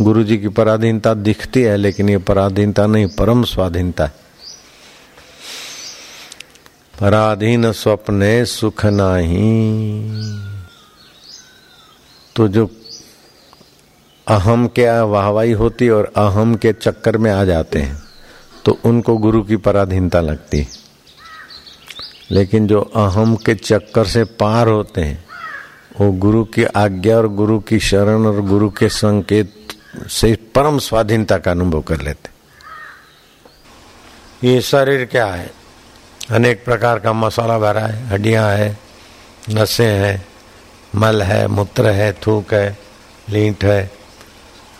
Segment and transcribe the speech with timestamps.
[0.00, 4.12] गुरु जी की पराधीनता दिखती है, लेकिन ये पराधीनता नहीं, परम स्वाधीनता है।
[7.00, 10.10] पराधीन स्वप्ने सुख नाही।
[12.36, 12.70] तो जो
[14.26, 17.98] अहम के वाहवाही होती और अहम के चक्कर में आ जाते हैं
[18.64, 20.66] तो उनको गुरु की पराधीनता लगती है।
[22.30, 25.24] लेकिन जो अहम के चक्कर से पार होते हैं,
[26.00, 29.54] वो गुरु की आज्ञा और गुरु की शरण और गुरु के संकेत
[30.06, 32.30] से परम स्वाधीनता का अनुभव कर लेते।
[34.48, 35.50] ये शरीर क्या है?
[36.30, 38.78] अनेक प्रकार का मसाला भरा है। हड्डियाँ है,
[39.50, 40.26] नसें हैं,
[40.94, 42.78] मल है, मूत्र है, थूक है
[43.30, 43.90] लींट है।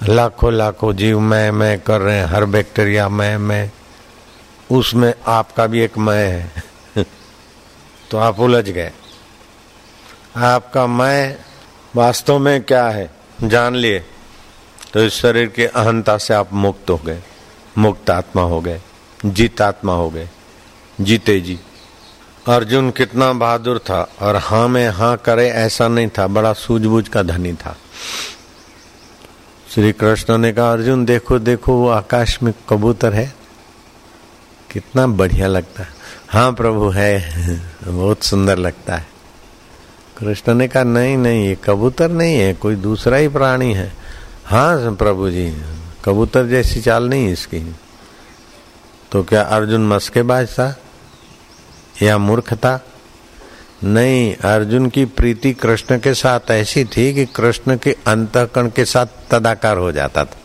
[0.02, 3.70] लाखों लाखों जीव मैं मैं कर रहे हैं, हर बैक्टीरिया मैं मैं।
[4.70, 6.52] उसमें आपका भी एक मैं है।
[8.10, 8.92] तो आप उलझ गए।
[10.37, 11.37] आपका मैं
[11.96, 13.10] वास्तव में क्या है?
[13.45, 14.04] जान लिए।
[14.92, 17.23] तो इस शरीर के अहंता से आप मुक्त हो गए।
[17.79, 18.80] मुक्त आत्मा हो गए।
[19.26, 20.29] जीत आत्मा हो गए।
[21.01, 21.60] जीते जी।
[22.49, 27.23] अर्जुन कितना बहादुर था और हाँ में हाँ करे ऐसा नहीं था, बड़ा सूझबूझ का
[27.23, 27.77] धनी था।
[29.74, 33.34] श्री कृष्ण ने कहा, अर्जुन, देखो देखो, वो आकाश में कबूतर है।
[34.71, 35.88] कितना बढ़िया लगता है।
[36.29, 37.30] हाँ प्रभु, है।
[37.84, 39.07] बहुत सुंदर लगता है।
[40.18, 44.07] कृष्ण ने कहा, नहीं नहीं, ये कबूतर नहीं है, कोई दूसरा ही प्राणी है।
[44.49, 45.51] हाँ प्रभु जी
[46.04, 47.59] कबूतर जैसी चाल नहीं इसकी।
[49.13, 50.68] तो क्या अर्जुन मस्केबाज था
[52.02, 52.73] या मूर्ख था
[53.85, 59.07] नहीं अर्जुन की प्रीति कृष्ण के साथ ऐसी थी कि कृष्ण के अंतकण के साथ
[59.30, 60.38] तदाकार हो जाता था।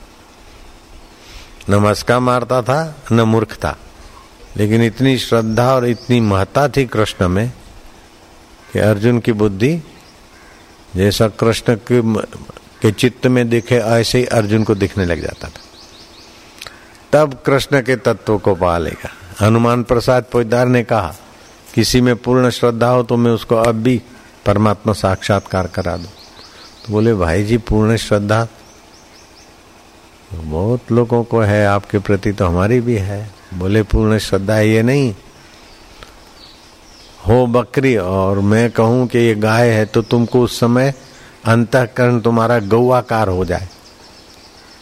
[1.69, 3.77] न मस्का मारता था न मूर्ख था
[4.57, 7.49] लेकिन इतनी श्रद्धा और इतनी महत्ता थी कृष्ण में
[8.73, 9.77] कि अर्जुन की बुद्धि
[10.95, 12.01] जैसा कृष्ण के,
[12.83, 15.61] के चित्त में दिखे ऐसे ही अर्जुन को दिखने लग जाता था।
[17.13, 19.09] तब कृष्ण के तत्व को पा लेगा।
[19.41, 21.13] हनुमान प्रसाद पोदार ने कहा,
[21.73, 24.01] किसी में पूर्ण श्रद्धा हो तो मैं उसको अब भी
[24.45, 26.07] परमात्मा साक्षात्कार करा दू।
[26.85, 28.47] तो बोले, भाई जी, पूर्ण श्रद्धा
[30.33, 35.13] बहुत लोगों को है, आपके प्रति तो हमारी भी है। बोले, पूर्ण श्रद्धा ये नहीं।
[37.27, 40.93] हो बकरी, और मैं कहूँ कि ये गाय है तो तुमको उस समय
[41.45, 43.67] अंतकरण तुम्हारा गौआकार हो जाए।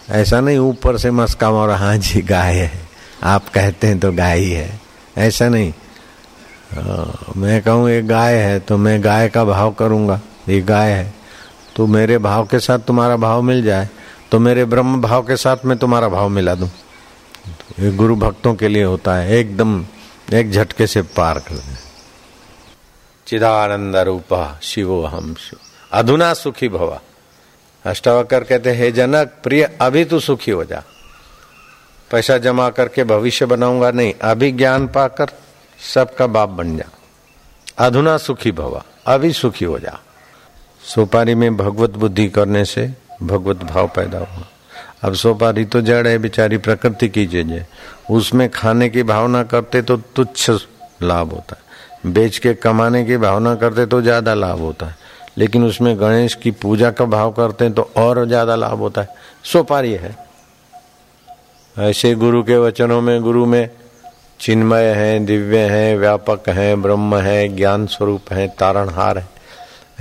[0.09, 2.72] ऐसा नहीं ऊपर से मस्का और हाँ जी गाय है।
[3.23, 4.79] आप कहते हैं तो गाय ही। है
[5.17, 7.05] ऐसा नहीं। आ,
[7.38, 10.19] मैं कहूँ ये गाय है तो मैं गाय का भाव करूँगा।
[10.50, 11.13] ये गाय है।
[11.75, 13.89] तो मेरे भाव के साथ तुम्हारा भाव मिल जाए।
[14.31, 16.69] तो मेरे ब्रह्म भाव के साथ मैं तुम्हारा भाव मिला दूँ।
[17.79, 19.85] ये गुरु भक्तों के लिए होता है। एकदम
[20.33, 21.63] एक झटके से पार कर
[23.27, 25.59] चिदानंद रूपा शिवो हम शिव।
[25.91, 27.00] अधुना सुखी भवा।
[27.85, 30.84] अष्टावकर कहते, हे जनक, प्रिय, अभी तू सुखी हो जा।
[32.12, 35.31] पैसा जमा करके भविष्य बनाऊँगा नहीं, अभी ज्ञान पाकर
[35.80, 36.85] सबका बाप बन जा।
[37.78, 40.00] अधुना सुखी भवा, अभी सुखी हो जा।
[40.85, 42.90] सुपारी में भगवत बुद्धि करने से
[43.22, 44.46] भगवत भाव पैदा हुआ
[45.03, 47.68] अब सोपारी तो जड़ है, बेचारी प्रकृति की चीज़ है।
[48.09, 50.50] उसमें खाने की भावना करते तो तुच्छ
[51.01, 54.96] लाभ होता है। बेच के कमाने की भावना करते तो ज़्यादा लाभ होता है।
[55.38, 59.16] लेकिन उसमें गणेश की पूजा का भाव करते हैं तो और ज़्यादा लाभ होता है।
[59.44, 60.16] सोपारी है।
[61.80, 63.69] ऐसे गुरु के वचनों में, गुरु में
[64.40, 69.28] चिन्मय है, दिव्य है, व्यापक है, ब्रह्म है, ज्ञान स्वरूप है, तारणहार है।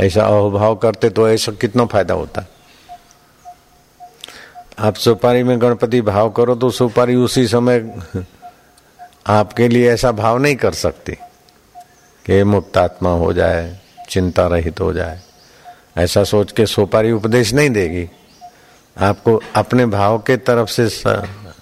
[0.01, 2.49] ऐसा अहोभाव करते तो ऐसा कितना फ़ायदा होता। है
[4.79, 8.03] आप सुपारी में गणपति भाव करो तो सुपारी उसी समय
[9.27, 11.13] आपके लिए ऐसा भाव नहीं कर सकती
[12.27, 15.21] कि मुक्तात्मा हो जाए। चिंता रहित हो जाए।
[15.97, 18.09] ऐसा सोच के सुपारी उपदेश नहीं देगी।
[18.99, 21.11] आपको अपने भाव के तरफ़ से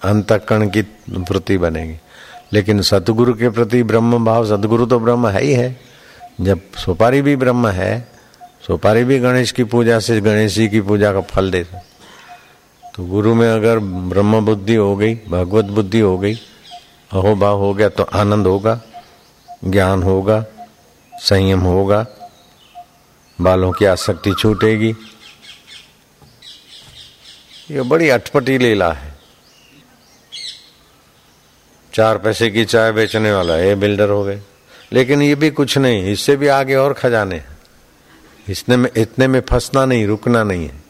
[0.04, 1.97] अंतकरण की वृत्ति बनेगी।
[2.53, 5.76] लेकिन सतगुरु के प्रति ब्रह्म भाव, सदगुरु तो ब्रह्म है ही है।
[6.41, 8.08] जब सुपारी भी ब्रह्म है,
[8.66, 11.82] सुपारी भी गणेश की पूजा से गणेश जी की पूजा का फल देता
[12.96, 16.34] तो गुरु में अगर ब्रह्म बुद्धि हो गई, भगवत बुद्धि हो गई,
[17.12, 18.81] अहोभाव हो गया तो आनंद होगा,
[19.64, 20.44] ज्ञान होगा,
[21.12, 22.06] संयम होगा
[23.40, 24.94] बालों की आसक्ति छूटेगी।
[27.70, 29.19] ये बड़ी अटपटी लीला है।
[31.94, 34.43] चार पैसे की चाय बेचने वाला ये बिल्डर हो गए।
[34.93, 37.44] लेकिन ये भी कुछ नहीं, इससे भी आगे और खजाने
[38.49, 40.82] इसने में, इतने में फंसना नहीं, रुकना नहीं है।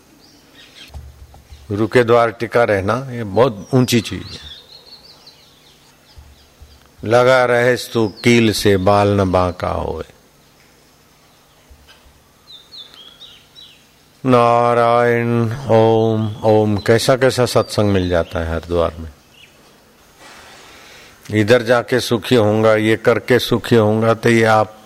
[1.70, 4.48] रुके द्वार टिका रहना, ये बहुत ऊँची चीज़ है।
[7.04, 10.04] लगा रहे तू कील से बाल न बांका होए।
[14.24, 19.10] नारायण, ओम ओम। कैसा कैसा सत्संग मिल जाता है हरिद्वार में?
[21.34, 24.76] इधर जाके सुखी होऊँगा, ये करके सुखी होऊँगा तो ये आप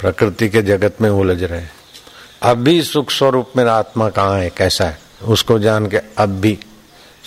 [0.00, 1.66] प्रकृति के जगत में उलझ रहे
[2.42, 4.98] अब भी सुख स्वरूप मेरा आत्मा कहाँ है, कैसा है?
[5.24, 6.58] उसको जान के अब भी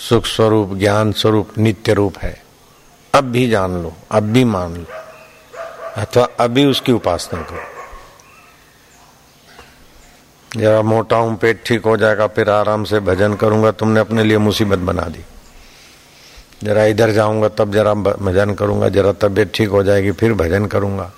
[0.08, 2.42] सुख स्वरूप, ज्ञान स्वरूप, नित्य रूप है।
[3.14, 4.86] अब भी जान लो अब भी मान लो।
[5.96, 7.73] अथवा अभी उसकी उपासना करो।
[10.54, 14.38] जरा मोटा हूँ पेट ठीक हो जाएगा, फिर आराम से भजन करूँगा, तुमने अपने लिए
[14.38, 15.24] मुसीबत बना दी।
[16.62, 21.10] जरा इधर जाऊँगा, तब जरा भजन करूँगा, जरा तबीयत ठीक हो जाएगी, फिर भजन करूँगा।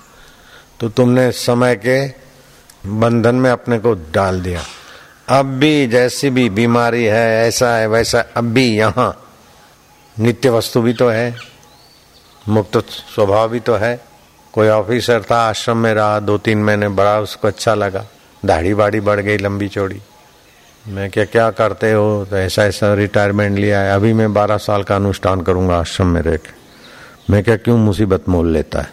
[0.79, 2.07] तो तुमने समय के
[2.89, 4.61] बंधन में अपने को डाल दिया।
[5.29, 9.13] अब भी जैसी भी बीमारी है, ऐसा है, वैसा अब भी यहाँ
[10.17, 11.35] नित्य वस्तु भी तो है,
[12.49, 12.77] मुक्त
[13.15, 13.99] स्वभाव भी तो है।
[14.53, 18.05] कोई ऑफिसर था, आश्रम में रहा दो तीन महीने बड़ा, उसको अच्छा लगा।
[18.45, 20.01] दाढ़ी बाड़ी बढ़ गई लंबी चौड़ी।
[20.87, 22.27] मैं क्या क्या करते हो?
[22.29, 26.21] तो ऐसा ऐसा रिटायरमेंट लिया है अभी मैं बारह साल का अनुष्ठान करूँगा आश्रम में
[26.21, 26.39] रह
[27.29, 28.89] मैं क्या, क्यों मुसीबत मोल लेता है?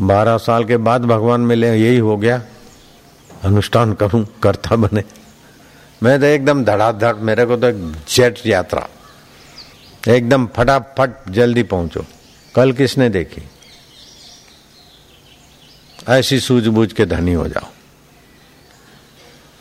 [0.00, 2.42] बारह साल के बाद भगवान मिले, यही हो गया।
[3.44, 5.04] अनुष्ठान करूँ, करता बने।
[6.02, 8.88] मैं तो एकदम धड़ाधड़, मेरे को तो एक जेट यात्रा।
[10.08, 12.04] एकदम फटाफट जल्दी पहुंचो।
[12.54, 13.42] कल किसने देखी?
[16.08, 17.68] ऐसी सूझबूझ के धनी हो जाओ।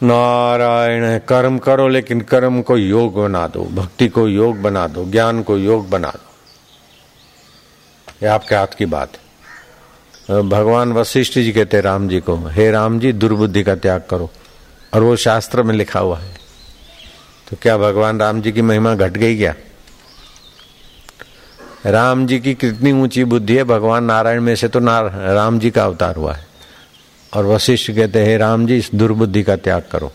[0.03, 5.43] नारायण कर्म करो लेकिन कर्म को योग बना दो भक्ति को योग बना दो ज्ञान
[5.43, 6.27] को योग बना दो।
[8.23, 12.99] ये आपके हाथ की बात है। भगवान वशिष्ठ जी कहते राम जी को हे राम
[12.99, 14.29] जी दुर्बुद्धि का त्याग करो।
[14.93, 16.33] और वो शास्त्र में लिखा हुआ है।
[17.49, 19.55] तो क्या भगवान राम जी की महिमा घट गई क्या?
[21.85, 25.71] राम जी की कितनी ऊँची बुद्धि है भगवान नारायण में से तो नार, राम जी
[25.71, 26.48] का अवतार हुआ है।
[27.33, 30.13] और वशिष्ठ कहते, हैं राम जी, इस दुर्बुद्धि का त्याग करो।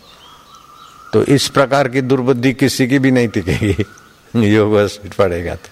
[1.13, 3.85] तो इस प्रकार की दुर्बुद्धि किसी की भी नहीं टिकेगी।
[4.55, 5.69] योग वशिष्ठ पड़ेगा तो।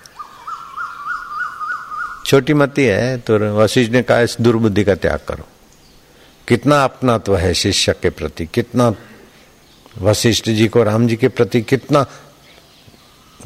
[2.25, 5.47] छोटी मती है तो वशिष्ठ ने कहा, इस दुर्बुद्धि का त्याग करो।
[6.47, 8.95] कितना अपनात्व है शिष्य के प्रति, कितना
[10.01, 12.05] वशिष्ठ जी को राम जी के प्रति कितना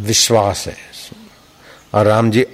[0.02, 0.78] विश्वास है।
[1.94, 2.46] और राम जी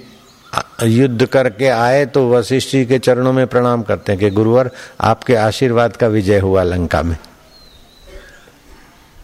[0.83, 4.71] युद्ध करके आए तो वशिष्ठ जी के चरणों में प्रणाम करते हैं कि गुरुवर,
[5.01, 7.17] आपके आशीर्वाद का विजय हुआ लंका में।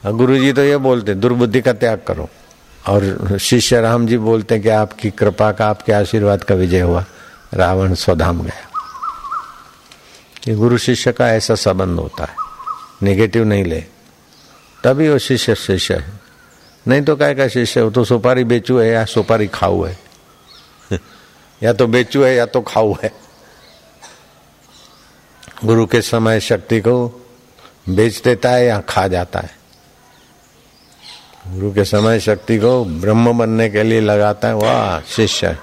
[0.05, 2.29] गुरु जी तो ये बोलते, दुर्बुद्धि का त्याग करो।
[2.87, 7.05] और शिष्य राम जी बोलते हैं कि आपकी कृपा का, आपके आशीर्वाद का विजय हुआ।
[7.53, 8.69] रावण स्वधाम गया।
[10.47, 12.35] ये गुरु शिष्य का ऐसा संबंध होता है।
[13.03, 13.83] नेगेटिव नहीं ले।
[14.83, 16.13] तभी वो शिष्य शिष्य है।
[16.87, 17.89] नहीं तो क्या का शिष्य हो?
[17.89, 20.08] तो सुपारी बेचू है या सुपारी खाऊ है?
[21.61, 23.11] या तो बेचू है या तो खाऊ है।
[25.65, 27.25] गुरु के समय शक्ति को
[27.89, 29.57] बेच देता है या खा जाता है।
[31.47, 35.57] गुरु के समय शक्ति को ब्रह्म बनने के लिए लगाता है। वाह शिष्य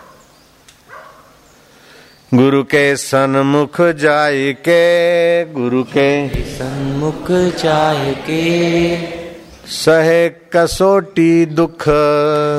[2.34, 8.96] गुरु के सन्मुख जाय के गुरु के सन्मुख जाय के
[9.66, 11.84] सहे कसोटी दुख।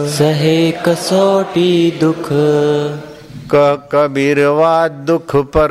[0.10, 2.30] सहे कसोटी दुख।
[3.52, 5.70] कह कबीरवा दुख पर।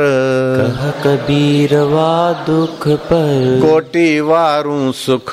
[0.58, 5.30] कह कबीरवा दुख पर। कोटि वारू सुख।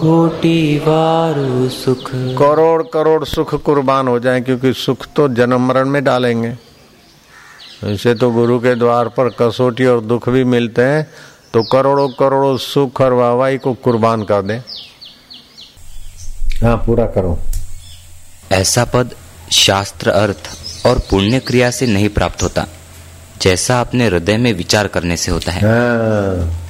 [0.00, 6.02] कोटि वारू सुख। करोड़ करोड़ सुख कुर्बान हो जाए क्योंकि सुख तो जन्म मरण में
[6.04, 6.56] डालेंगे।
[7.84, 11.06] ऐसे तो गुरु के द्वार पर कसोटी और दुख भी मिलते हैं
[11.54, 14.54] तो करोड़ों करोड़ों सुख और वाहवाही को कुर्बान कर दे।
[16.64, 17.38] हाँ पूरा करो।
[18.52, 19.10] ऐसा पद
[19.52, 20.48] शास्त्र अर्थ
[20.86, 22.66] और पुण्य क्रिया से नहीं प्राप्त होता
[23.42, 26.60] जैसा अपने हृदय में विचार करने से होता है। हाँ,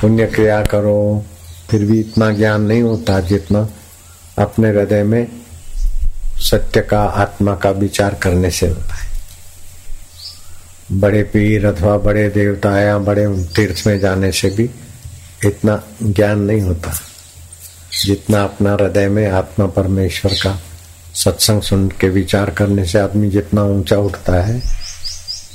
[0.00, 1.24] पुण्य क्रिया करो
[1.70, 3.68] फिर भी इतना ज्ञान नहीं होता जितना
[4.38, 5.26] अपने हृदय में
[6.40, 9.10] सत्य का आत्मा का विचार करने से होता है।
[10.92, 14.70] बड़े पीर अथवा बड़े देवता या बड़े तीर्थ में जाने से भी
[15.46, 16.92] इतना ज्ञान नहीं होता
[18.02, 20.62] जितना अपना हृदय में आत्मा परमेश्वर का
[21.14, 24.56] सत्संग सुन के विचार करने से आदमी जितना ऊँचा उठता है,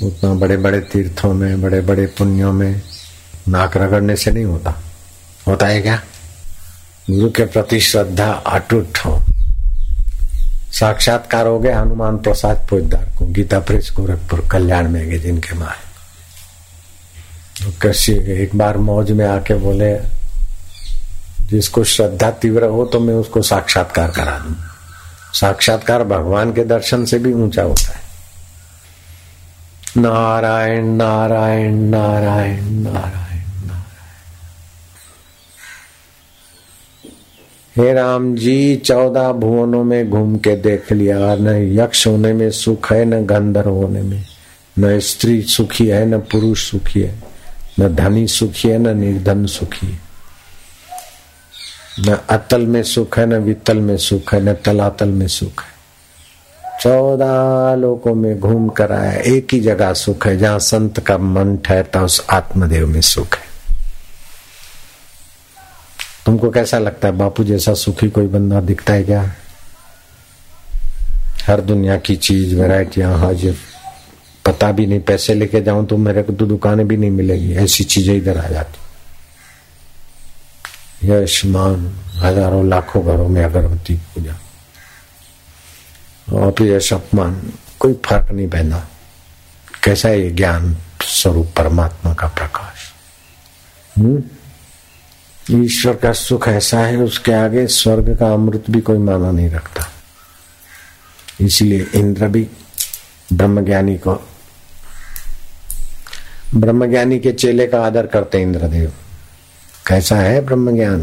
[0.03, 2.81] उतना बड़े बड़े तीर्थों में बड़े बड़े पुण्यों में
[3.47, 4.73] नाक रगड़ने से नहीं होता।
[5.47, 6.01] होता है क्या?
[7.09, 9.19] गुरु के प्रति श्रद्धा अटूट हो।
[10.71, 15.85] साक्षात्कार हो गए हनुमान प्रसाद पोजदार को, गीता प्रेस गोरखपुर कल्याण में गए जिनके माए
[17.57, 19.93] तो कैसी एक बार मौज में आके बोले,
[21.47, 24.55] जिसको श्रद्धा तीव्र हो तो मैं उसको साक्षात्कार करा दू
[25.33, 28.07] साक्षात्कार भगवान के दर्शन से भी ऊँचा होता है।
[29.97, 33.81] नारायण नारायण नारायण नारायण नारायण।
[37.77, 41.47] हे राम जी, चौदह भुवनों में घूम के देख लिया। न
[41.79, 44.25] यक्ष होने में सुख है, न गंधर्व होने में।
[44.79, 47.23] न स्त्री सुखी है, न पुरुष सुखी है।
[47.79, 50.06] न धनी सुखी है, न निर्धन सुखी है।
[51.99, 55.75] न अतल में सुख है, न वितल में सुख है, न तलातल में सुख है।
[56.81, 61.57] चौदह लोगों में घूम कर आया, एक ही जगह सुख है, जहाँ संत का मन
[61.57, 63.45] ठहरता उस आत्मदेव में सुख है।
[66.25, 67.15] तुमको कैसा लगता है?
[67.17, 69.35] बापू जैसा सुखी कोई बंदा दिखता है क्या?
[71.45, 73.55] हर दुनिया की चीज़ वेराइटियाँ हाजिर
[74.45, 77.83] पता भी नहीं, पैसे लेके जाऊँ तो मेरे को तो दुकानें भी नहीं मिलेगी, ऐसी
[77.83, 78.79] चीज़ें इधर आ जाती।
[81.03, 84.35] यश मान हज़ारों लाखों घरों में अगरबत्ती पूजा।
[86.33, 88.87] और फिर यश अपमान कोई फ़र्क नहीं पैदा
[89.83, 92.93] कैसा है ज्ञान स्वरूप परमात्मा का प्रकाश?
[93.97, 94.23] हम्म?
[95.65, 99.87] ईश्वर का सुख ऐसा है, उसके आगे स्वर्ग का अमृत भी कोई माना नहीं रखता।
[101.41, 102.49] इसलिए इंद्र भी
[103.33, 104.13] ब्रह्मज्ञानी को,
[106.55, 108.93] ब्रह्मज्ञानी के चेले का आदर करते इंद्रदेव।
[109.87, 111.01] कैसा है ब्रह्म ज्ञान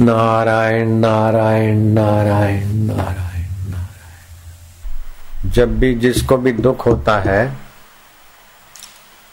[0.00, 7.42] नारायण नारायण नारायण नारायण नारायण। जब भी जिसको भी दुख होता है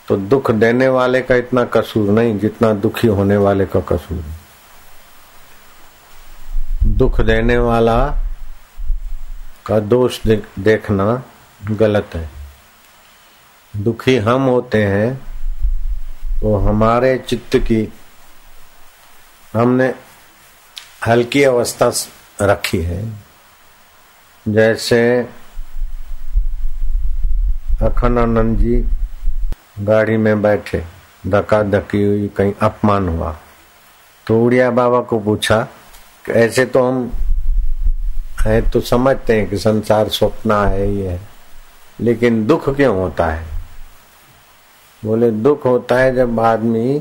[0.08, 4.24] तो दुख देने वाले का इतना कसूर नहीं जितना दुखी होने वाले का कसूर।
[6.98, 7.98] दुख देने वाला
[9.66, 11.24] का दोष देखना
[11.72, 12.30] गलत है।
[13.74, 15.35] दुखी हम होते हैं
[16.46, 17.78] तो हमारे चित्त की
[19.54, 19.88] हमने
[21.08, 21.90] हल्की अवस्था
[22.42, 23.00] रखी है।
[24.46, 25.00] जैसे
[27.82, 28.76] अखंडानंद जी
[29.86, 30.84] गाड़ी में बैठे,
[31.28, 33.36] धक्का धक्की हुई, कहीं अपमान हुआ
[34.28, 35.68] तो उड़िया बाबा को पूछा
[36.30, 37.12] ऐसे तो हम
[38.42, 41.20] है तो समझते हैं कि संसार स्वप्न है, ये है।
[42.00, 43.55] लेकिन दुख क्यों होता है?
[45.06, 47.00] बोले, दुख होता है जब आदमी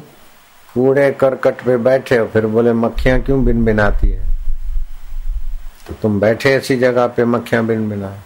[0.68, 4.22] कूड़े करकट पे बैठे हो फिर बोले, मक्खियाँ क्यों बिन बिनाती है?
[5.86, 8.16] तो तुम बैठे ऐसी जगह पे मक्खियाँ बिन बिना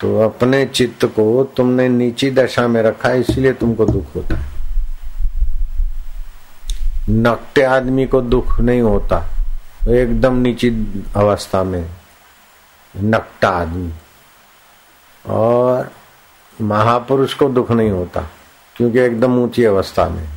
[0.00, 4.56] तो अपने चित्त को तुमने नीची दशा में रखा, इसलिए तुमको दुख होता है।
[7.10, 9.18] नकटे आदमी को दुख नहीं होता
[9.84, 10.68] तो एकदम नीची
[11.16, 11.84] अवस्था में,
[12.94, 13.92] नकटा आदमी।
[15.24, 15.90] और
[16.60, 18.26] महापुरुष को दुख नहीं होता,
[18.76, 20.28] क्योंकि एकदम ऊँची अवस्था में।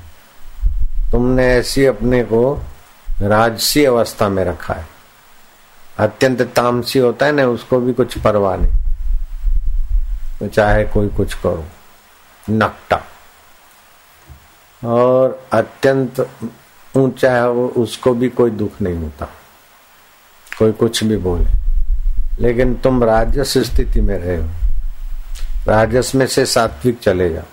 [1.12, 2.62] तुमने ऐसी अपने को
[3.22, 4.88] राजसी अवस्था में रखा है।
[5.98, 8.72] अत्यंत तामसी होता है ना, उसको भी कुछ परवाह नहीं।
[10.40, 11.66] तो चाहे कोई कुछ करो,
[12.50, 13.02] नकटा।
[14.86, 16.30] और अत्यंत
[16.98, 19.26] ऊँचा है, वो उसको भी कोई दुख नहीं होता।
[20.60, 21.46] कोई कुछ भी बोले।
[22.40, 24.50] लेकिन तुम राजस स्थिति में रहे हो।
[25.68, 27.44] राजस में से सात्विक चले जाओ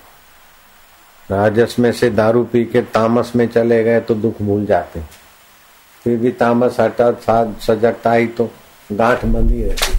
[1.30, 5.00] राजस में से दारू पी के तामस में चले गए तो दुख भूल जाते
[6.04, 8.50] फिर भी तामस हटा साध सजगता ही तो
[8.92, 9.96] गांठ बंदी रहती।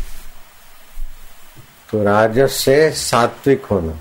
[1.91, 3.93] तो राजस से सात्विक होना।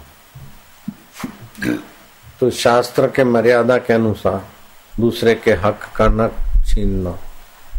[2.40, 4.40] तो शास्त्र के मर्यादा के अनुसार
[5.00, 6.28] दूसरे के हक का न
[6.66, 7.18] छीनना,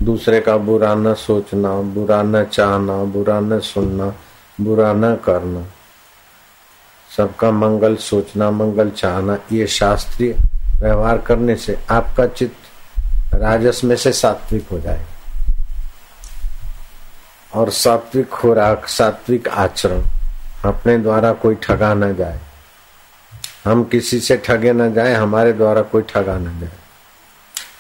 [0.04, 4.14] दूसरे का बुरा न सोचना, बुरा न चाहना, बुरा न सुनना,
[4.62, 5.66] बुरा न करना।
[7.18, 10.36] सबका मंगल, सोचना मंगल, चाहना, ये शास्त्रीय
[10.82, 15.06] व्यवहार करने से आपका चित्त राजस में से सात्विक हो जाए
[17.56, 20.04] और सात्विक खुराक, सात्विक आचरण
[20.66, 22.40] अपने द्वारा कोई ठगा न जाए।
[23.66, 26.78] हम किसी से ठगे न जाए, हमारे द्वारा कोई ठगा न जाए।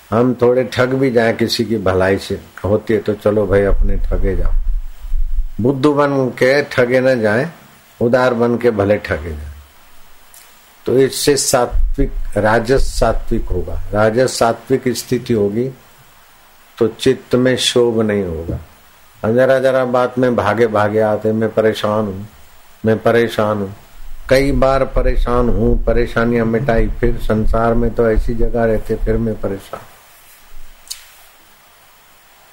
[0.09, 3.95] हम थोड़े ठग भी जाए, किसी की भलाई से होती है तो चलो भाई अपने
[3.97, 4.53] ठगे जाओ।
[5.61, 7.49] बुद्ध बन के ठगे न जाए
[7.99, 9.51] उदार बन के भले ठगे जाए।
[10.85, 15.69] तो इससे सात्विक, राजस सात्विक होगा। राजस सात्विक स्थिति होगी
[16.77, 18.59] तो चित्त में शोभ नहीं होगा।
[19.23, 22.27] जरा जरा बात में भागे भागे आते, मैं परेशान हूँ,
[22.85, 23.73] मैं परेशान हूँ।
[24.29, 29.35] कई बार परेशान हूँ, परेशानियाँ मिटाई, फिर संसार में तो ऐसी जगह रहते, फिर मैं
[29.41, 29.79] परेशान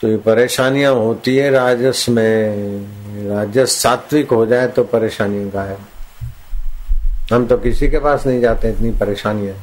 [0.06, 5.78] तो ये परेशानियाँ होती है राजस में। राजस सात्विक हो जाए तो परेशानी गायब
[7.32, 9.56] हम तो किसी के पास नहीं जाते, इतनी परेशानियाँ।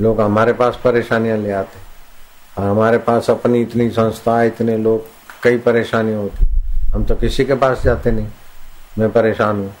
[0.00, 1.78] लोग हमारे पास परेशानियाँ ले आते।
[2.60, 5.06] और हमारे पास अपनी इतनी संस्था, इतने लोग,
[5.42, 6.46] कई परेशानियाँ होती।
[6.94, 8.28] हम तो किसी के पास जाते नहीं।
[8.98, 9.74] मैं परेशान हूँ।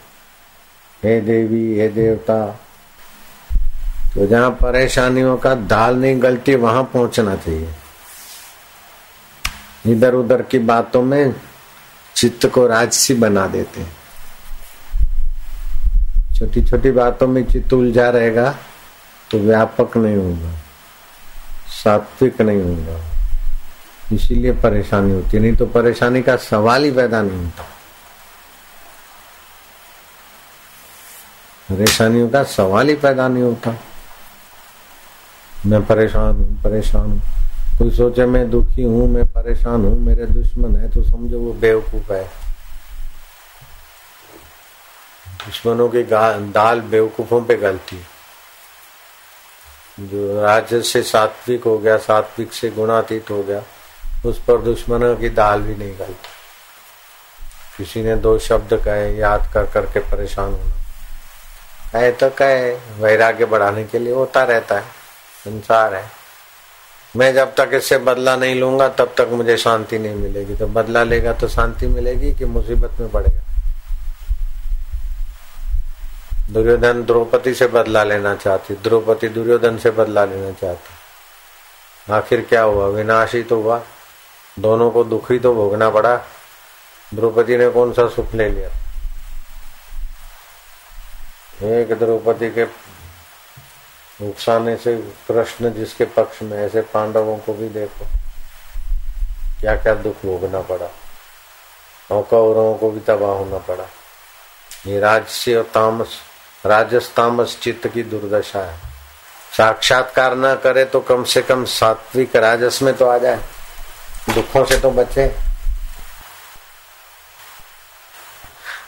[1.02, 2.44] हे देवी, हे देवता
[4.14, 7.68] तो जहाँ परेशानियों का दाल नहीं गलती, वहाँ पहुँचना चाहिए।
[9.86, 11.34] इधर उधर की बातों में
[12.16, 13.94] चित्त को राजसी बना देते हैं।
[16.36, 18.50] छोटी छोटी बातों में चित्त उलझा रहेगा
[19.30, 20.52] तो व्यापक नहीं होगा,
[21.74, 23.00] सात्विक नहीं होगा।
[24.12, 27.64] इसीलिए परेशानी होती नहीं तो परेशानी का सवाल ही पैदा नहीं होता।
[31.68, 33.74] परेशानियों का सवाल ही पैदा नहीं होता।
[35.66, 37.20] मैं परेशान हूँ परेशान हूँ।
[37.78, 42.12] कोई सोचे, मैं दुखी हूँ, मैं परेशान हूँ, मेरे दुश्मन है तो समझो वो बेवकूफ़
[42.12, 42.24] है।
[45.46, 48.06] दुश्मनों की दाल बेवकूफों पे गलती।
[50.00, 53.62] जो राज्य से सात्विक हो गया, सात्विक से गुणातीत हो गया,
[54.26, 56.28] उस पर दुश्मनों की दाल भी नहीं गलती।
[57.78, 60.74] किसी ने दो शब्द कहे, याद कर, करके परेशान होना।
[61.92, 64.84] कहे तो कहे, वैराग्य बढ़ाने के लिए होता रहता है,
[65.44, 66.15] संसार है।
[67.16, 71.02] मैं जब तक इससे बदला नहीं लूँगा, तब तक मुझे शांति नहीं मिलेगी। तो बदला
[71.02, 73.42] लेगा तो शांति मिलेगी कि मुसीबत में पड़ेगा।
[76.50, 82.86] दुर्योधन द्रौपदी से बदला लेना चाहती, द्रौपदी दुर्योधन से बदला लेना चाहती। आखिर क्या हुआ?
[82.86, 83.82] विनाश तो हुआ।
[84.58, 86.16] दोनों को दुख तो भोगना पड़ा।
[87.14, 88.68] द्रौपदी ने कौन सा सुख ले लिया?
[91.80, 92.64] एक द्रौपदी के
[94.22, 94.96] उकसाने से
[95.28, 98.06] कृष्ण जिसके पक्ष में, ऐसे पांडवों को भी देखो।
[99.60, 100.90] क्या क्या दुख भोगना पड़ा।
[102.10, 103.84] और कौरवों को भी तबाह होना पड़ा।
[104.86, 106.08] ये राजस्य और तामस
[106.66, 108.78] राजस तामस चित्त की दुर्दशा है।
[109.56, 113.40] साक्षात्कार न करे तो कम से कम सात्विक राजस में तो आ जाए।
[114.34, 115.45] दुखों से तो बचे।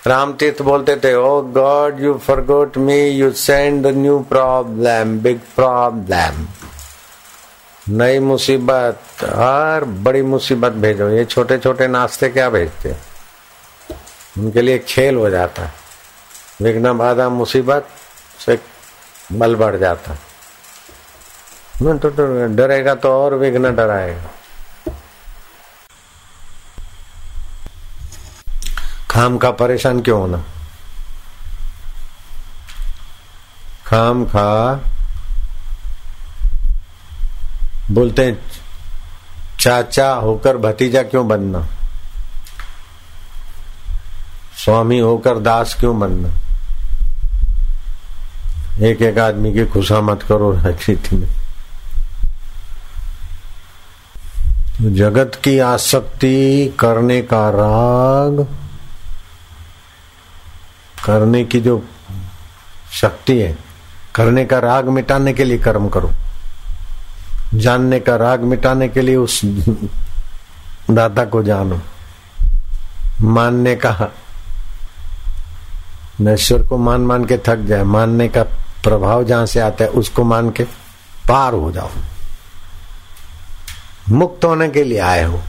[0.06, 6.46] राम तीर्थ बोलते थे ओ God you forgot me you send new problem big problem
[7.86, 12.94] नई मुसीबत, हर बड़ी मुसीबत भेजो। ये छोटे छोटे नाश्ते क्या भेजते?
[14.38, 15.70] उनके लिए खेल हो जाता।
[16.62, 17.88] विघ्न बाधा मुसीबत
[18.46, 18.58] से
[19.32, 20.14] बल बढ़ जाता।
[21.80, 22.08] तो
[22.56, 24.30] डरेगा तो और विघ्न डराएगा।
[29.18, 30.44] खाम का परेशान क्यों होना?
[33.86, 34.80] खाम खा,
[37.90, 38.38] बोलते हैं,
[39.60, 41.66] चाचा होकर भतीजा क्यों बनना?
[44.64, 46.28] स्वामी होकर दास क्यों बनना?
[48.86, 51.28] एक एक आदमी की खुशा मत करो राजनीति में।
[54.94, 58.46] जगत की आसक्ति करने का राग
[61.04, 61.84] करने की जो
[62.92, 63.58] शक्ति है,
[64.14, 66.10] करने का राग मिटाने के लिए कर्म करो।
[67.54, 69.40] जानने का राग मिटाने के लिए उस
[70.90, 71.80] दाता को जानो।
[73.20, 74.12] मानने का
[76.20, 78.42] नश्वर को मान मान के थक जाए, मानने का
[78.84, 80.64] प्रभाव जहाँ से आता है, उसको मान के
[81.28, 81.90] पार हो जाओ।
[84.08, 85.40] मुक्त होने के लिए आए हो।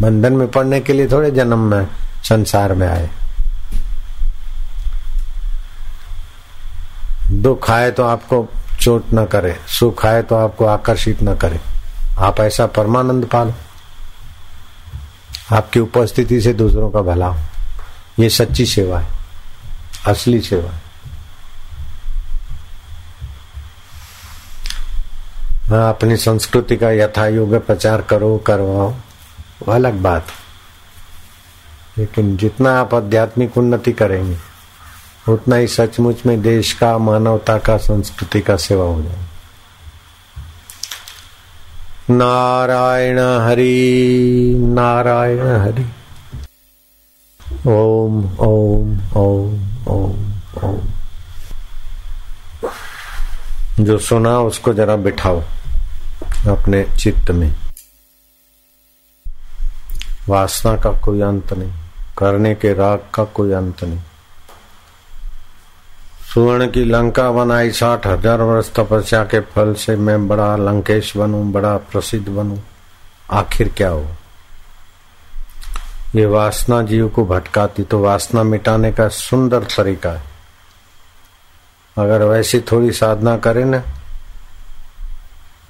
[0.00, 1.88] बंधन में पड़ने के लिए थोड़े जन्म में,
[2.24, 3.10] संसार में आए।
[7.46, 8.46] दुख आए तो आपको
[8.80, 11.60] चोट न करे, सुख आए तो आपको आकर्षित न करे।
[12.18, 13.54] आप ऐसा परमानंद पालो।
[15.56, 17.42] आपकी उपस्थिति से दूसरों का भला हो।
[18.18, 19.06] ये सच्ची सेवा है,
[20.06, 20.80] असली सेवा है।
[25.68, 28.94] हाँ अपनी संस्कृति का यथा योग्य प्रचार करो, करवाओ
[29.68, 30.26] अलग बात
[31.98, 34.36] लेकिन जितना आप आध्यात्मिक उन्नति करेंगे
[35.28, 39.16] उतना ही सचमुच में देश का, मानवता का, संस्कृति का सेवा हो जाए।
[42.10, 45.86] नारायण हरि नारायण हरि।
[47.70, 50.34] ओम ओम ओम ओम
[50.64, 50.80] ओम।
[53.84, 55.40] जो सुना उसको जरा बिठाओ
[56.48, 57.56] अपने चित्त में।
[60.28, 61.72] वासना का कोई अंत नहीं,
[62.18, 64.00] करने के राग का कोई अंत नहीं।
[66.36, 71.42] सुवर्ण की लंका बनाई साठ हज़ार वर्ष तपस्या के फल से मैं बड़ा लंकेश बनू,
[71.52, 72.58] बड़ा प्रसिद्ध बनू।
[73.32, 74.04] आखिर क्या हो?
[76.14, 80.22] ये वासना जीव को भटकाती तो वासना मिटाने का सुंदर तरीका है।
[81.96, 83.82] अगर वैसी थोड़ी साधना करे ना,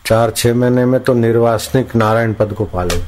[0.06, 3.02] चार छह महीने में तो निर्वासनिक नारायण पद को पाले।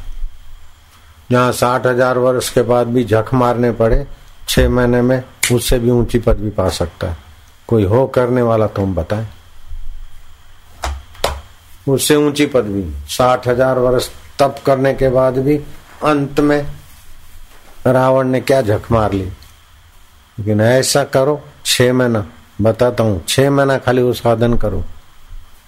[1.31, 4.07] जहाँ साठ हज़ार वर्ष के बाद भी झक मारने पड़े,
[4.49, 7.27] छह महीने में उससे भी ऊँची पद भी पा सकता है।
[7.69, 9.27] कोई हो करने वाला तुम बताए।
[11.87, 15.57] उससे ऊँची पदवी, साठ हज़ार वर्ष तप करने के बाद भी
[16.05, 16.61] अंत में
[17.87, 19.25] रावण ने क्या झक मार ली।
[20.39, 22.25] लेकिन ऐसा करो, छह महीना,
[22.61, 24.85] बताता हूँ, छह महीना खाली वो साधन करो।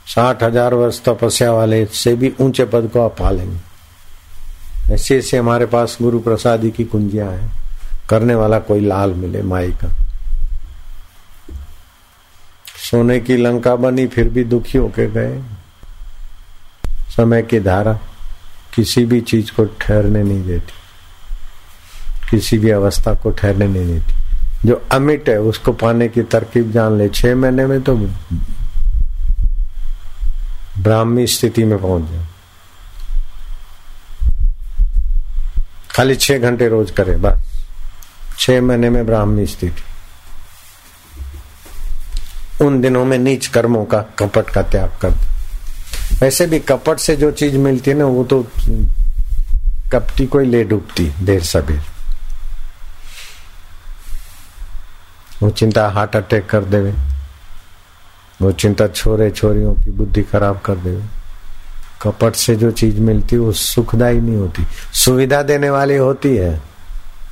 [0.07, 5.37] साठ हज़ार वर्ष तपस्या वाले से भी ऊँचे पद को आप पा लेंगे ऐसे ऐसे
[5.37, 7.51] हमारे पास गुरु प्रसादी की कुंजियाँ हैं।
[8.11, 9.89] करने वाला कोई लाल मिले, माई का।
[12.91, 15.43] सोने की लंका बनी, फिर भी दुखी होके गए।
[16.89, 17.99] समय की धारा
[18.75, 20.73] किसी भी चीज़ को ठहरने नहीं देती।
[22.31, 24.15] किसी भी अवस्था को ठहरने नहीं देती।
[24.69, 27.97] जो अमिट है, उसको पाने की तरकीब जान ले। छह महीने में तो
[30.79, 32.27] ब्राह्मी स्थिति में पहुँच जाए।
[35.91, 37.65] खाली छह घंटे रोज करे, बस।
[38.39, 39.83] छह महीने में ब्राह्मी स्थिति।
[42.63, 45.11] उन दिनों में नीच कर्मों का कपट का त्याग कर
[46.23, 48.47] वैसे भी कपट से जो चीज़ मिलती है ना, वो तो
[49.93, 51.81] कपटी को ही ले डूबती देर सबेर
[55.43, 56.95] वो चिंता हार्ट अटैक कर देवे।
[58.43, 61.03] वो चिंता छोरे छोरियों की बुद्धि खराब कर देवे।
[62.03, 66.63] कपट से जो चीज़ मिलती वो सुखदायी नहीं होती। सुविधा देने वाली होती है।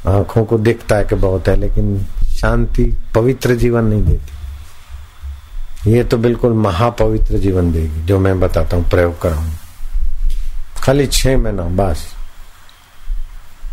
[0.06, 4.37] आँखों को दिखता है कि बहुत है, लेकिन शांति, पवित्र जीवन नहीं देती।
[5.86, 9.50] ये तो बिल्कुल महापवित्र जीवन देगी, जो मैं बताता हूँ, प्रयोग कराऊं
[10.82, 12.06] खाली छह महीना, बस।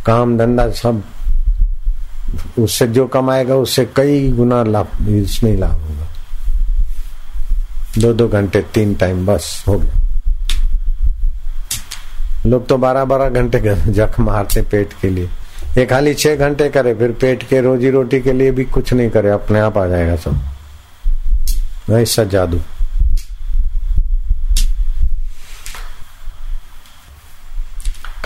[0.06, 1.04] काम, धंधा सब,
[2.60, 6.08] उससे जो कमाएगा, उससे कई गुना लाभ, इसमें लाभ होगा।
[8.00, 10.02] दो दो घंटे, तीन टाइम बस, हो गया।
[12.46, 13.60] लोग तो बारह बारह घंटे
[13.91, 15.30] जख मारते पेट के लिए।
[15.78, 19.10] ये खाली छह घंटे करे, फिर पेट के रोजी रोटी के लिए भी कुछ नहीं
[19.10, 20.55] करे, अपने आप आ जाएगा सब।
[21.91, 22.60] ऐसा जादू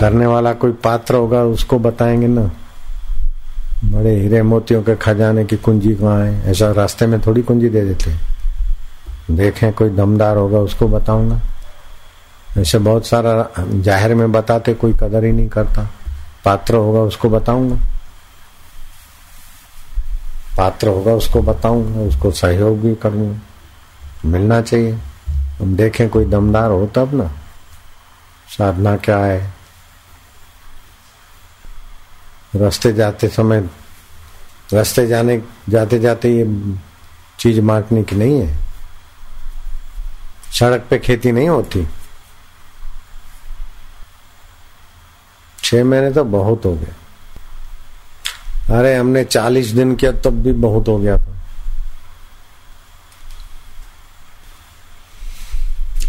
[0.00, 2.50] करने वाला कोई पात्र होगा, उसको बताएँगे ना।
[3.84, 6.50] बड़े हीरे मोतियों के खजाने की कुंजी कहाँ है?
[6.50, 8.14] ऐसा रास्ते में थोड़ी कुंजी दे देते।
[9.34, 11.40] देखें, कोई दमदार होगा, उसको बताऊँगा।
[12.58, 15.90] ऐसे बहुत सारा ज़ाहिर में बताते, कोई कदर ही नहीं करता।
[16.44, 17.76] पात्र होगा, उसको बताऊँगा।
[20.56, 23.40] पात्र होगा, उसको बताऊँगा, उसको सहयोग भी करूँगा।
[24.24, 24.92] मिलना चाहिए।
[25.60, 27.30] हम देखें कोई दमदार हो तब ना।
[28.48, 29.54] साधना क्या है?
[32.56, 33.60] रास्ते जाते समय
[34.72, 36.74] रास्ते जाने जाते जाते ये
[37.38, 38.58] चीज़ बांटने की नहीं है।
[40.52, 41.88] सड़क पे खेती नहीं होती।
[45.64, 46.92] छह महीने तो बहुत हो गए।
[48.78, 51.39] अरे हमने चालीस दिन किया तब भी बहुत हो गया था।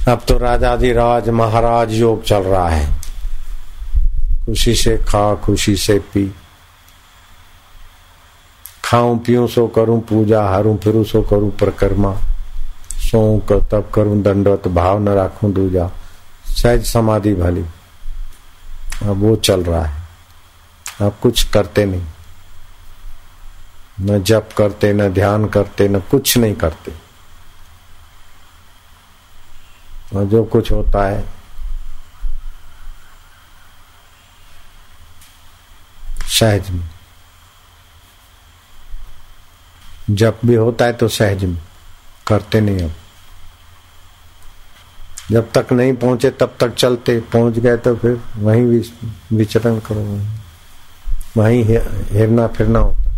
[0.08, 3.02] अब तो राजाधिराज महाराज योग चल रहा है।
[4.46, 6.36] खुशी से खा, खुशी से पी।
[8.84, 12.16] खाऊं, पीऊं, सो करूँ पूजा, हारूं, फिरूं, सो करूँ परिक्रमा।
[12.92, 15.92] सो कर तब करूँ, दंडवत, भाव न राखूं दूजा।
[16.48, 17.62] सहज समाधि भली।
[19.04, 20.02] अब वो चल रहा है।
[21.02, 22.02] अब कुछ करते नहीं।
[24.02, 27.01] न जप करते, न ध्यान करते, न कुछ नहीं करते।
[30.16, 31.24] और जो कुछ होता है।
[36.30, 36.90] सहज में।
[40.10, 41.62] जब भी होता है तो सहज में।
[42.28, 42.94] करते नहीं अब
[45.32, 48.82] जब तक नहीं पहुँचे, तब तक चलते। पहुँच गए तो फिर वहीं
[49.38, 50.04] विचरण करो।
[51.38, 53.10] वहीं हेरना फिरना होता।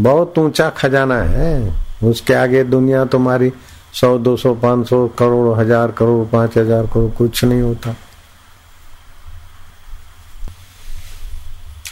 [0.00, 3.52] बहुत ऊँचा खजाना है। उसके आगे दुनिया तुम्हारी
[3.94, 7.94] सौ, दो सौ, पाँच सौ, करोड़, हज़ार करोड़, पाँच हज़ार करोड़, कुछ नहीं होता।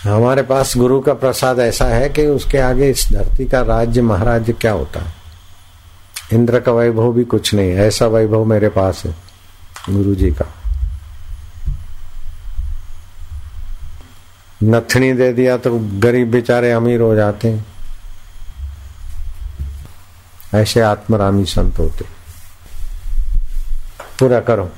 [0.04, 4.54] हमारे पास गुरु का प्रसाद ऐसा है कि उसके आगे इस धरती का राज्य, महाराज
[4.60, 5.12] क्या होता है?
[6.32, 9.14] इंद्र का वैभव भी कुछ नहीं ऐसा वैभव मेरे पास है,
[9.90, 10.46] गुरु जी का।
[14.62, 17.66] नथनी दे दिया तो गरीब बेचारे अमीर हो जाते हैं।
[20.54, 22.04] ऐसे आत्मरामी संत होते।
[24.20, 24.72] पूरा करो।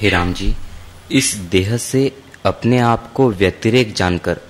[0.00, 0.56] हे राम जी,
[1.12, 4.40] इस देह से अपने आप को व्यतिरेक जानकर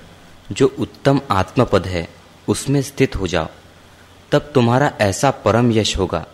[0.51, 2.07] जो उत्तम आत्मपद है,
[2.47, 3.47] उसमें स्थित हो जाओ।
[4.31, 6.25] तब तुम्हारा ऐसा परम यश होगा,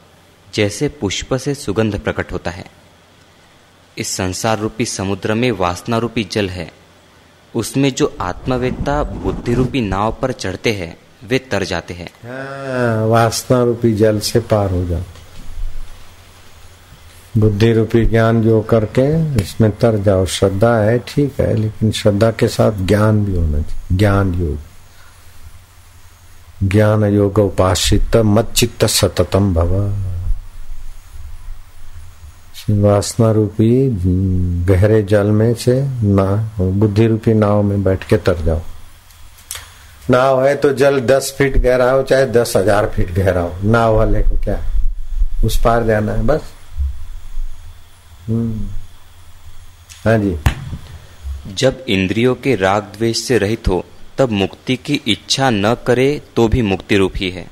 [0.53, 2.65] जैसे पुष्प से सुगंध प्रकट होता है।
[3.97, 6.71] इस संसार रूपी समुद्र में वासना रूपी जल है।
[7.55, 13.63] उसमें जो आत्मवेत्ता बुद्धि रूपी नाव पर चढ़ते हैं वे तर जाते हैं। हाँ, वासना
[13.63, 15.01] रूपी जल से पार हो जाओ
[17.37, 19.05] बुद्धि रूपी ज्ञान जो करके
[19.41, 23.97] इसमें तर जाओ। श्रद्धा है ठीक है लेकिन श्रद्धा के साथ ज्ञान भी होना चाहिए।
[23.97, 24.57] ज्ञान योग।
[26.69, 29.75] ज्ञान योग उपासित मत चित्त सततम भव।
[32.81, 33.71] वासना रूपी
[34.65, 36.25] गहरे जल में से ना
[36.59, 38.61] बुद्धि रूपी नाव में बैठ के तर जाओ।
[40.09, 43.95] नाव है तो जल दस फीट गहरा हो, चाहे दस हज़ार फीट गहरा हो। नाव
[43.95, 44.59] वाले को क्या?
[45.45, 46.51] उस पार जाना है, बस?
[48.27, 48.67] हम्म।
[50.05, 50.35] हाँ जी।
[51.53, 53.83] जब इंद्रियों के राग द्वेष से रहित हो,
[54.17, 57.47] तब मुक्ति की इच्छा न करे तो भी मुक्ति रूप ही। है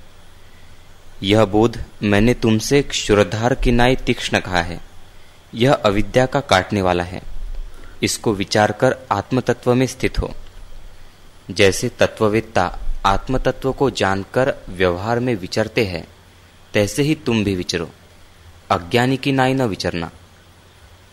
[1.24, 4.80] यह बोध मैंने तुमसे क्षुरधार की नाई तीक्ष्ण कहा है।
[5.54, 7.22] यह अविद्या का काटने वाला है।
[8.04, 10.34] इसको विचार कर आत्म तत्व में स्थित हो।
[11.52, 16.08] जैसे तत्ववेत्ता आत्म तत्व को जानकर व्यवहार में विचरते हैं,
[16.74, 17.90] तैसे ही तुम भी विचरो।
[18.72, 20.12] अज्ञानी की नाई न विचरना।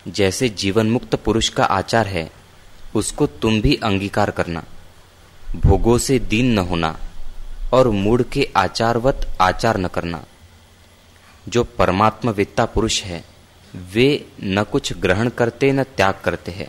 [0.07, 2.31] जैसे जीवन मुक्त पुरुष का आचार है,
[2.95, 4.63] उसको तुम भी अंगीकार करना।
[5.65, 6.99] भोगों से दीन न होना
[7.73, 10.23] और मूड के आचारवत आचार न करना।
[11.49, 13.25] जो परमात्मा वेत्ता पुरुष है,
[13.75, 16.67] वे न कुछ ग्रहण करते न त्याग करते हैं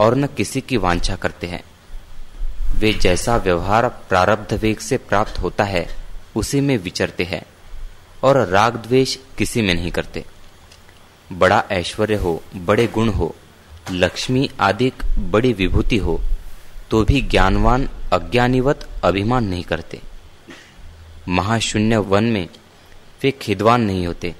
[0.00, 1.64] और न किसी की वांछा करते हैं।
[2.74, 5.86] वे जैसा व्यवहार प्रारब्ध वेग से प्राप्त होता है,
[6.36, 7.42] उसी में विचरते हैं,
[8.22, 10.24] और राग द्वेष किसी में नहीं करते।
[11.30, 13.34] बड़ा ऐश्वर्य हो, बड़े गुण हो,
[13.90, 16.20] लक्ष्मी आदि बड़ी विभूति हो
[16.90, 20.00] तो भी ज्ञानवान, अज्ञानीवत अभिमान नहीं करते।
[21.28, 22.48] महाशून्य वन में
[23.22, 24.34] वे खिदवान नहीं होते,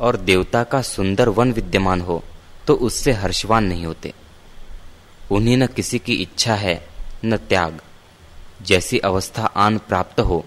[0.00, 2.22] और देवता का सुंदर वन विद्यमान हो
[2.66, 4.12] तो उससे हर्षवान नहीं होते।
[5.30, 6.76] उन्हें न किसी की इच्छा है
[7.24, 7.80] न त्याग।
[8.62, 10.44] जैसी अवस्था आन प्राप्त हो,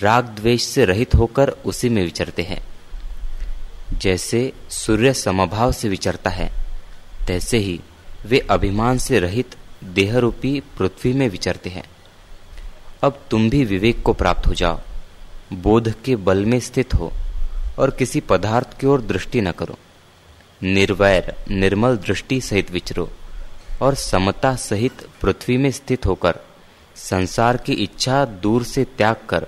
[0.00, 2.66] राग द्वेष से रहित होकर उसी में विचरते हैं।
[3.98, 6.52] जैसे सूर्य समभाव से विचरता है,
[7.26, 7.80] तैसे ही
[8.26, 11.84] वे अभिमान से रहित देहरूपी पृथ्वी में विचरते हैं।
[13.02, 14.80] अब तुम भी विवेक को प्राप्त हो जाओ,
[15.52, 17.12] बोध के बल में स्थित हो
[17.78, 19.78] और किसी पदार्थ की ओर दृष्टि न करो।
[20.62, 23.10] निर्वैर, निर्मल दृष्टि सहित विचरो।
[23.82, 26.34] और समता सहित पृथ्वी में स्थित होकर
[26.96, 29.46] संसार की इच्छा दूर से त्याग कर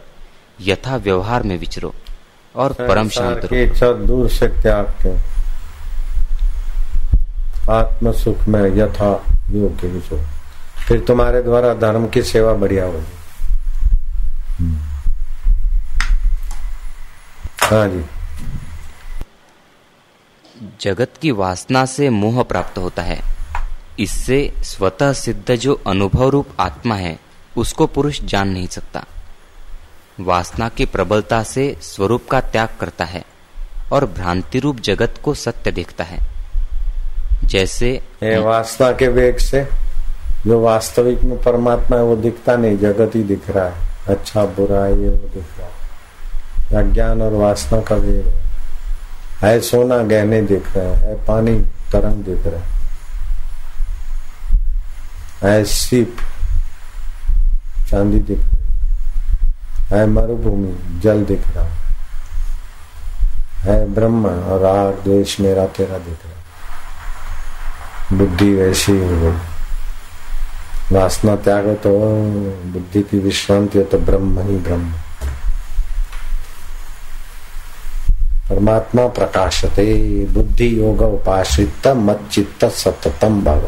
[0.61, 1.95] यथा व्यवहार में विचरो
[2.55, 5.33] और परम शांत की इच्छा दूर से त्याग के
[7.73, 9.11] आत्म सुख में यथा
[9.51, 10.19] योग्य विचरो।
[10.89, 13.13] फिर तुम्हारे द्वारा धर्म की सेवा बढ़िया होगी।
[17.61, 18.05] हाँ जी।
[20.81, 23.21] जगत की वासना से मोह प्राप्त होता है।
[23.99, 27.19] इससे स्वतः सिद्ध जो अनुभव रूप आत्मा है,
[27.57, 29.05] उसको पुरुष जान नहीं सकता।
[30.21, 33.25] वासना की प्रबलता से स्वरूप का त्याग करता है
[33.93, 36.19] और भ्रांति रूप जगत को सत्य देखता है।
[37.45, 39.69] जैसे वासना के वेग से
[40.47, 43.75] जो वास्तविक में परमात्मा है, वो दिखता नहीं, जगत ही दिख रहा है।
[44.09, 45.73] अच्छा बुरा, ये वो दिख रहा है।
[46.85, 48.27] अज्ञान और वासना का वेग
[49.45, 51.61] है। सोना, गहने दिख रहे है पानी,
[51.93, 52.82] तरंग दिख रहा है।
[55.43, 56.17] सीप,
[57.91, 58.61] चांदी दिख रही
[59.91, 61.65] है मरुभूमि, जल दिख रहा
[63.65, 66.37] है। ब्रह्म और आग द्वेश मेरा तेरा दिख रहा
[68.17, 69.35] बुद्धि वैसी हो
[70.93, 71.91] वासना त्याग तो
[72.73, 74.93] बुद्धि की विश्रांति हो तो ब्रह्म ही ब्रह्म।
[78.49, 79.85] परमात्मा प्रकाशते,
[80.33, 83.65] बुद्धि योग उपाश्रित मत चित्त सततम भव।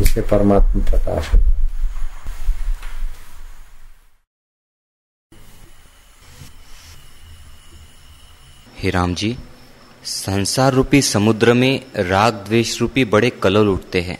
[0.00, 1.38] इसलिए परमात्मा प्रकाश हो।
[8.78, 9.36] हे राम जी,
[10.04, 14.18] संसार रूपी समुद्र में राग द्वेष रूपी बड़े कलल उठते हैं।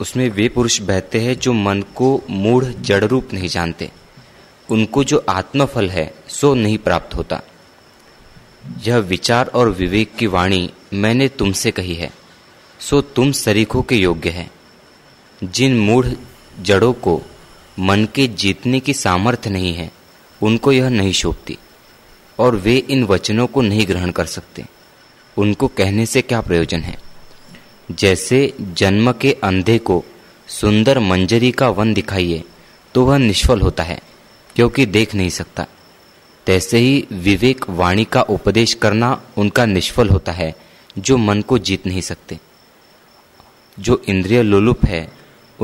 [0.00, 3.90] उसमें वे पुरुष बहते हैं जो मन को मूढ़, जड़ रूप नहीं जानते।
[4.70, 7.40] उनको जो आत्मफल है, सो नहीं प्राप्त होता।
[8.86, 12.10] यह विचार और विवेक की वाणी मैंने तुमसे कही है,
[12.80, 14.50] सो तुम सरीखों के योग्य है।
[15.40, 16.06] जिन मूढ़
[16.60, 17.20] जड़ों को
[17.78, 19.90] मन के जीतने की सामर्थ्य नहीं है,
[20.40, 21.56] उनको यह नहीं शोभती,
[22.38, 24.64] और वे इन वचनों को नहीं ग्रहण कर सकते।
[25.36, 26.98] उनको कहने से क्या प्रयोजन है?
[27.90, 30.02] जैसे जन्म के अंधे को
[30.48, 32.42] सुंदर मंजरी का वन दिखाइए
[32.94, 34.00] तो वह निष्फल होता है,
[34.56, 35.66] क्योंकि देख नहीं सकता।
[36.46, 40.54] तैसे ही विवेक वाणी का उपदेश करना उनका निष्फल होता है,
[40.98, 42.38] जो मन को जीत नहीं सकते।
[43.78, 45.08] जो इंद्रिय लोलुप है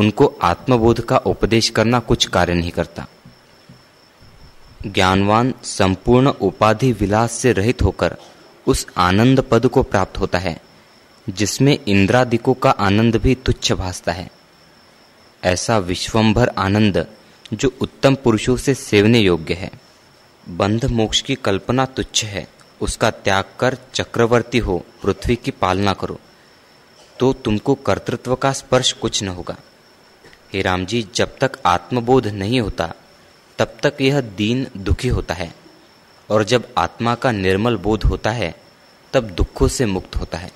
[0.01, 3.07] उनको आत्मबोध का उपदेश करना कुछ कार्य नहीं करता।
[4.87, 8.17] ज्ञानवान संपूर्ण उपाधि विलास से रहित होकर
[8.67, 10.61] उस आनंद पद को प्राप्त होता है,
[11.27, 14.31] जिसमें इंद्रादिकों का आनंद भी तुच्छ भासता है।
[15.43, 17.07] ऐसा विश्वंभर आनंद
[17.53, 19.71] जो उत्तम पुरुषों से सेवने योग्य है।
[20.45, 22.47] बंध मोक्ष की कल्पना तुच्छ है,
[22.81, 26.19] उसका त्याग कर चक्रवर्ती हो, पृथ्वी की पालना करो
[27.19, 29.57] तो तुमको कर्तृत्व का स्पर्श कुछ न होगा।
[30.53, 32.93] हे राम जी जब तक आत्मबोध नहीं होता,
[33.59, 35.55] तब तक यह दीन दुखी होता है।
[36.31, 38.55] और जब आत्मा का निर्मल बोध होता है,
[39.13, 40.51] तब दुखों से मुक्त होता है।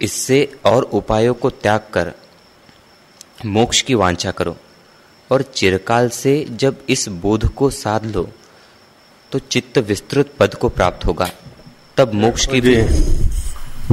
[0.00, 2.12] इससे और उपायों को त्याग कर,
[3.46, 4.56] मोक्ष की वांछा करो।
[5.30, 8.28] और चिरकाल से जब इस बोध को साध लो
[9.32, 11.30] तो चित्त विस्तृत पद को प्राप्त होगा।
[11.96, 12.60] तब मोक्ष की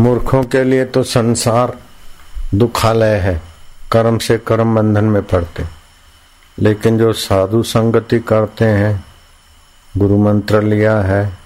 [0.02, 1.78] मूर्खों के लिए तो संसार
[2.56, 3.51] दुखालय है।
[3.92, 5.82] कर्म से कर्म बंधन में पड़ते
[6.60, 9.06] लेकिन जो साधु संगति करते हैं,
[9.98, 11.38] गुरु मंत्र लिया है,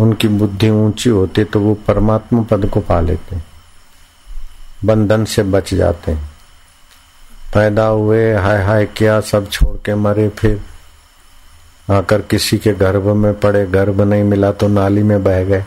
[0.00, 3.36] उनकी बुद्धि ऊँची होती तो वो परमात्मा पद को पा लेते।
[4.84, 6.14] बंधन से बच जाते।
[7.54, 10.62] पैदा हुए, हाय हाय, किया सब छोड़ के मरे फिर?
[11.90, 15.64] आकर किसी के गर्भ में पड़े, गर्भ नहीं मिला तो नाली में बह गए।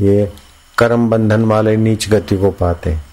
[0.00, 0.32] ये
[0.78, 3.07] कर्म बंधन वाले नीच गति को पाते।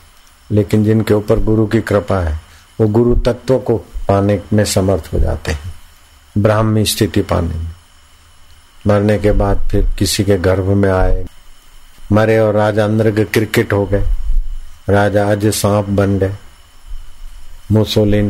[0.50, 2.40] लेकिन जिनके ऊपर गुरु की कृपा है,
[2.82, 3.78] वो गुरु तत्व को
[4.08, 5.74] पाने में समर्थ हो जाते हैं,
[6.38, 7.72] ब्राह्मी स्थिति पाने में।
[8.88, 11.26] मरने के बाद फिर किसी के गर्भ में आए,
[12.12, 14.04] मरे और राजा के क्रिकेट हो गए,
[14.90, 16.36] राजा आज सांप बन गए,
[17.72, 18.30] मुसोलिन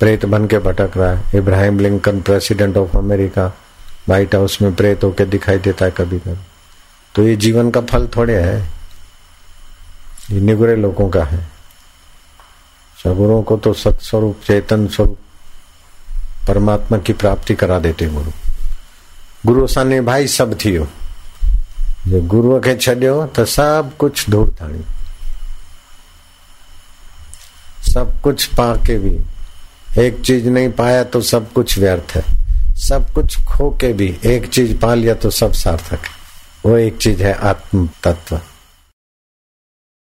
[0.00, 3.46] प्रेत बन के भटक रहा है। Abraham Lincoln, president of America,
[4.08, 6.44] White House में प्रेत होके दिखाई देता है कभी कभी
[7.14, 8.79] तो ये जीवन का फल थोड़े है।
[10.32, 11.48] ये निगुरे लोगों का है।
[13.04, 15.18] सगुरों को तो सत्स्वरूप, चेतन स्वरूप,
[16.48, 18.30] परमात्मा की प्राप्ति करा देते गुरु।
[19.46, 20.88] गुरु साने भाई, सब थियो।
[22.08, 24.80] जो गुरु के छो तो सब कुछ धूड़ थाणी
[27.92, 29.20] सब कुछ पाके भी।
[30.02, 32.22] एक चीज़ नहीं पाया तो सब कुछ व्यर्थ है।
[32.76, 36.10] सब कुछ खो के भी। एक चीज़ पा लिया तो सब सार्थक है।
[36.66, 38.40] वो एक चीज़ है आत्म तत्व